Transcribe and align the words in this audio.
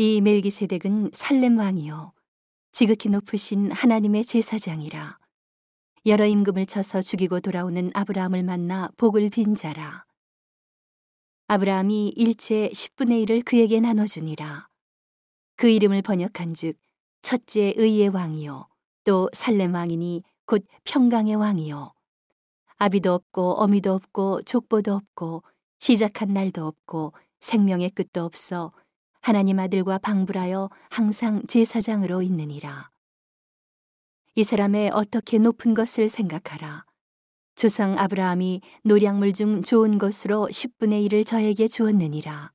이 0.00 0.20
멜기세덱은 0.20 1.10
살렘 1.12 1.58
왕이요. 1.58 2.12
지극히 2.70 3.08
높으신 3.08 3.72
하나님의 3.72 4.24
제사장이라. 4.24 5.18
여러 6.06 6.24
임금을 6.24 6.66
쳐서 6.66 7.02
죽이고 7.02 7.40
돌아오는 7.40 7.90
아브라함을 7.92 8.44
만나 8.44 8.90
복을 8.96 9.28
빈 9.28 9.56
자라. 9.56 10.04
아브라함이 11.48 12.10
일체 12.10 12.68
10분의 12.68 13.26
1을 13.26 13.44
그에게 13.44 13.80
나눠주니라. 13.80 14.68
그 15.56 15.68
이름을 15.68 16.02
번역한즉 16.02 16.78
첫째 17.22 17.74
의의 17.76 18.10
왕이요 18.10 18.68
또 19.02 19.28
살렘 19.32 19.74
왕이니 19.74 20.22
곧 20.46 20.64
평강의 20.84 21.34
왕이요. 21.34 21.92
아비도 22.76 23.14
없고 23.14 23.54
어미도 23.54 23.94
없고 23.94 24.42
족보도 24.42 24.94
없고 24.94 25.42
시작한 25.80 26.32
날도 26.32 26.64
없고 26.64 27.14
생명의 27.40 27.90
끝도 27.90 28.22
없어 28.22 28.72
하나님 29.20 29.58
아들과 29.58 29.98
방불하여 29.98 30.70
항상 30.90 31.42
제사장으로 31.46 32.22
있느니라. 32.22 32.90
이 34.34 34.44
사람의 34.44 34.90
어떻게 34.94 35.38
높은 35.38 35.74
것을 35.74 36.08
생각하라. 36.08 36.84
조상 37.56 37.98
아브라함이 37.98 38.60
노량물 38.84 39.32
중 39.32 39.62
좋은 39.62 39.98
것으로 39.98 40.48
10분의 40.50 41.08
1을 41.08 41.26
저에게 41.26 41.66
주었느니라. 41.66 42.52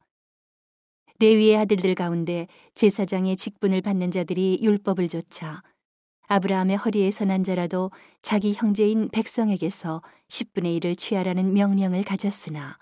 레위의 1.19 1.57
아들들 1.57 1.93
가운데 1.93 2.47
제사장의 2.75 3.37
직분을 3.37 3.81
받는 3.81 4.11
자들이 4.11 4.59
율법을 4.61 5.09
조차 5.09 5.61
아브라함의 6.27 6.77
허리에서 6.77 7.25
난 7.25 7.43
자라도 7.43 7.91
자기 8.21 8.53
형제인 8.53 9.09
백성에게서 9.09 10.01
10분의 10.29 10.79
1을 10.79 10.97
취하라는 10.97 11.53
명령을 11.53 12.03
가졌으나 12.03 12.77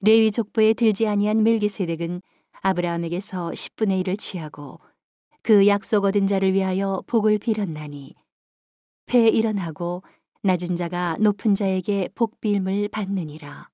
레위 0.00 0.30
족보에 0.30 0.72
들지 0.72 1.06
아니한 1.06 1.42
멜기세덱은 1.42 2.22
아브라함에게서 2.62 3.50
10분의 3.50 4.02
1을 4.04 4.18
취하고 4.18 4.80
그 5.42 5.66
약속 5.66 6.04
얻은 6.04 6.26
자를 6.26 6.52
위하여 6.52 7.02
복을 7.06 7.38
빌었나니 7.38 8.14
폐 9.06 9.28
일어나고 9.28 10.02
낮은 10.42 10.76
자가 10.76 11.16
높은 11.20 11.54
자에게 11.54 12.08
복빌을 12.14 12.88
받느니라. 12.88 13.68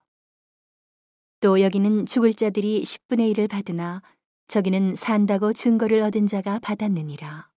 또 1.40 1.60
여기는 1.60 2.06
죽을 2.06 2.32
자들이 2.32 2.82
10분의 2.82 3.32
1을 3.34 3.48
받으나 3.48 4.02
저기는 4.48 4.94
산다고 4.96 5.52
증거를 5.52 6.00
얻은 6.00 6.26
자가 6.26 6.58
받았느니라. 6.60 7.48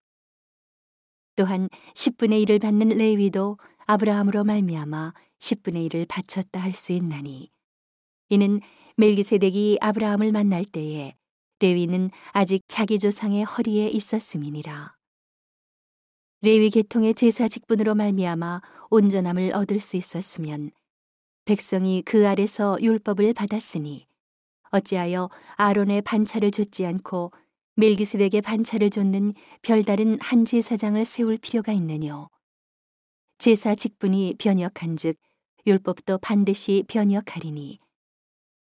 또한 1.36 1.68
10분의 1.94 2.44
1을 2.44 2.60
받는 2.60 2.88
레위도 2.88 3.58
아브라함으로 3.86 4.44
말미암아 4.44 5.14
10분의 5.38 5.88
1을 5.88 6.06
바쳤다 6.08 6.60
할 6.60 6.72
수 6.74 6.92
있나니 6.92 7.50
이는 8.28 8.60
멜기세덱이 8.96 9.78
아브라함을 9.80 10.32
만날 10.32 10.64
때에 10.64 11.14
레위는 11.60 12.10
아직 12.32 12.62
자기 12.68 12.98
조상의 12.98 13.44
허리에 13.44 13.88
있었음이니라. 13.88 14.94
레위 16.42 16.70
계통의 16.70 17.14
제사 17.14 17.48
직분으로 17.48 17.94
말미암아 17.94 18.62
온전함을 18.88 19.52
얻을 19.54 19.78
수 19.78 19.98
있었으면 19.98 20.70
백성이 21.44 22.02
그 22.02 22.26
아래서 22.26 22.78
율법을 22.80 23.34
받았으니 23.34 24.06
어찌하여 24.70 25.28
아론의 25.56 26.02
반차를 26.02 26.50
줬지 26.50 26.86
않고 26.86 27.32
멜기스덱의 27.74 28.40
반차를 28.40 28.88
줬는 28.88 29.34
별다른 29.62 30.18
한 30.20 30.44
제사장을 30.44 31.04
세울 31.04 31.36
필요가 31.36 31.72
있느뇨. 31.72 32.30
제사 33.36 33.74
직분이 33.74 34.34
변역한즉 34.38 35.16
율법도 35.66 36.18
반드시 36.18 36.84
변역하리니 36.88 37.80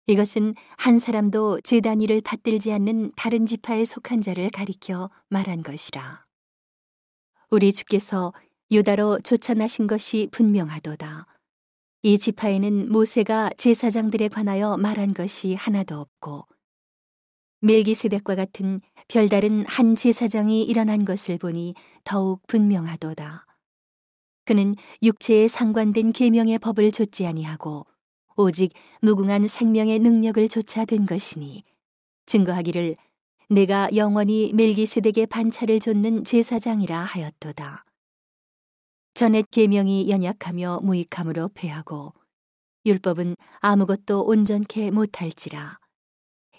이것은 0.07 0.55
한 0.77 0.99
사람도 0.99 1.61
제단위를 1.61 2.21
받들지 2.23 2.73
않는 2.73 3.13
다른 3.15 3.47
지파에 3.47 3.85
속한 3.85 4.21
자를 4.21 4.51
가리켜 4.51 5.11
말한 5.29 5.63
것이라. 5.63 6.25
우리 7.51 7.73
주께서 7.73 8.33
유다로 8.71 9.21
쫓아나신 9.21 9.87
것이 9.87 10.29
분명하도다. 10.33 11.27
이 12.03 12.19
지파에는 12.19 12.91
모세가 12.91 13.51
제사장들에 13.57 14.27
관하여 14.29 14.77
말한 14.77 15.15
것이 15.15 15.55
하나도 15.55 16.01
없고 16.01 16.49
멜기세덱과 17.61 18.35
같은 18.35 18.81
별다른 19.07 19.65
한 19.67 19.95
제사장이 19.95 20.65
일어난 20.65 21.05
것을 21.05 21.39
보니 21.39 21.75
더욱 22.03 22.45
분명하도다. 22.49 23.47
그는 24.45 24.75
육체에 25.01 25.47
상관된 25.47 26.13
계명의 26.13 26.59
법을 26.59 26.91
좇지 26.91 27.25
아니하고 27.27 27.87
오직 28.43 28.73
무궁한 29.01 29.47
생명의 29.47 29.99
능력을 29.99 30.47
조차 30.49 30.85
된 30.85 31.07
것이니 31.07 31.65
증거하기를 32.27 32.97
내가 33.51 33.89
영원히 33.95 34.53
멜기세덱의 34.55 35.27
반차를 35.27 35.81
좇는 35.81 36.25
제사장이라 36.25 36.99
하였도다. 36.99 37.85
전옛 39.15 39.51
계명이 39.51 40.09
연약하며 40.09 40.81
무익함으로 40.83 41.51
패하고 41.55 42.15
율법은 42.87 43.37
아무것도 43.61 44.25
온전케 44.25 44.91
못할지라. 44.91 45.79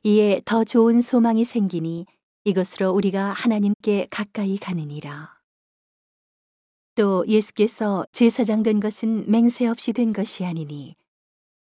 이에 0.04 0.42
더 0.46 0.64
좋은 0.64 1.02
소망이 1.02 1.44
생기니 1.44 2.06
이것으로 2.44 2.92
우리가 2.92 3.32
하나님께 3.32 4.08
가까이 4.10 4.58
가느니라. 4.58 5.34
또 6.96 7.26
예수께서 7.28 8.06
제사장 8.12 8.62
된 8.62 8.80
것은 8.80 9.30
맹세 9.30 9.66
없이 9.66 9.94
된 9.94 10.14
것이 10.14 10.46
아니니 10.46 10.96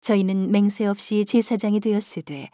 저희는 0.01 0.51
맹세 0.51 0.85
없이 0.85 1.25
제사장이 1.25 1.79
되었으되 1.79 2.49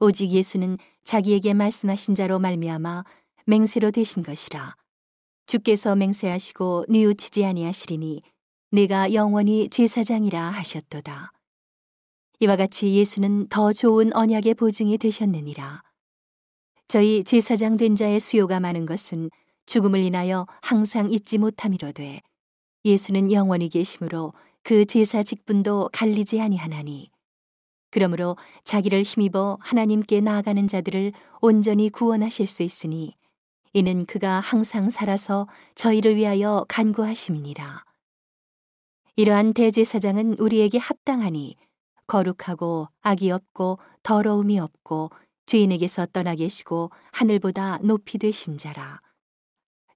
오직 0.00 0.30
예수는 0.30 0.78
자기에게 1.04 1.54
말씀하신 1.54 2.14
자로 2.14 2.38
말미암아 2.38 3.04
맹세로 3.46 3.90
되신 3.90 4.22
것이라. 4.22 4.74
주께서 5.46 5.94
맹세하시고 5.94 6.86
뉘우치지 6.88 7.44
아니하시리니 7.44 8.22
내가 8.72 9.12
영원히 9.12 9.68
제사장이라 9.68 10.50
하셨도다. 10.50 11.32
이와 12.40 12.56
같이 12.56 12.94
예수는 12.94 13.48
더 13.48 13.72
좋은 13.72 14.14
언약의 14.14 14.54
보증이 14.54 14.98
되셨느니라. 14.98 15.82
저희 16.88 17.24
제사장 17.24 17.76
된 17.76 17.94
자의 17.94 18.20
수요가 18.20 18.60
많은 18.60 18.86
것은 18.86 19.30
죽음을 19.66 20.00
인하여 20.00 20.46
항상 20.62 21.10
잊지 21.10 21.38
못함이로되 21.38 22.20
예수는 22.84 23.32
영원히 23.32 23.68
계심으로 23.68 24.32
그 24.66 24.84
제사 24.84 25.22
직분도 25.22 25.90
갈리지 25.92 26.40
아니하나니 26.40 27.12
그러므로 27.92 28.36
자기를 28.64 29.04
힘입어 29.04 29.58
하나님께 29.60 30.20
나아가는 30.20 30.66
자들을 30.66 31.12
온전히 31.40 31.88
구원하실 31.88 32.48
수 32.48 32.64
있으니 32.64 33.14
이는 33.74 34.06
그가 34.06 34.40
항상 34.40 34.90
살아서 34.90 35.46
저희를 35.76 36.16
위하여 36.16 36.66
간구하심이니라. 36.68 37.84
이러한 39.14 39.52
대제사장은 39.52 40.40
우리에게 40.40 40.78
합당하니 40.78 41.54
거룩하고 42.08 42.88
악이 43.02 43.30
없고 43.30 43.78
더러움이 44.02 44.58
없고 44.58 45.10
죄인에게서 45.46 46.06
떠나 46.06 46.34
계시고 46.34 46.90
하늘보다 47.12 47.78
높이 47.84 48.18
되신 48.18 48.58
자라. 48.58 49.00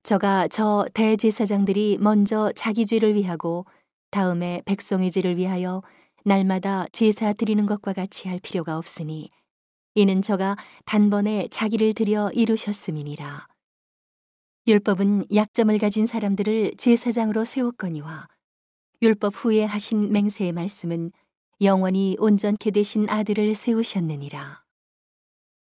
저가 0.05 0.47
저 0.47 0.87
대제사장들이 0.95 1.99
먼저 2.01 2.53
자기 2.55 2.87
죄를 2.87 3.17
위하고 3.17 3.67
다음에 4.11 4.63
백성의 4.65 5.11
죄를 5.11 5.37
위하여 5.37 5.83
날마다 6.25 6.87
제사 6.93 7.33
드리는 7.33 7.65
것과 7.67 7.93
같이 7.93 8.29
할 8.29 8.39
필요가 8.41 8.77
없으니 8.77 9.31
이는 9.95 10.23
저가 10.23 10.57
단번에 10.85 11.49
자기를 11.49 11.95
들여 11.95 12.31
이루셨음이니라. 12.35 13.47
율법은 14.67 15.27
약점을 15.35 15.77
가진 15.79 16.07
사람들을 16.07 16.75
제사장으로 16.77 17.45
세웠거니와 17.45 18.29
율법 19.03 19.33
후에 19.37 19.65
하신 19.65 20.13
맹세의 20.13 20.53
말씀은 20.53 21.11
영원히 21.63 22.17
온전케 22.19 22.71
되신 22.71 23.09
아들을 23.09 23.55
세우셨느니라. 23.55 24.63